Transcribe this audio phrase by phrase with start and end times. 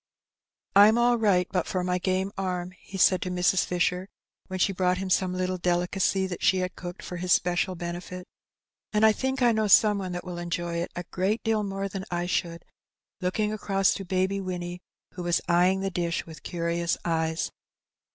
[0.75, 3.67] '^Pm all right but for my game arm,'' he said to Mrs.
[3.67, 4.07] Fisher,
[4.47, 8.23] when she brought him some little delicacy that she had cooked for his special benefit;^^
[8.93, 11.87] and I think I know some one that will enjoy it a great deal more
[11.87, 12.65] than I should,"
[13.19, 14.81] looking across to Baby Winnie,
[15.13, 17.51] who was eyeing the dish with curious eyes.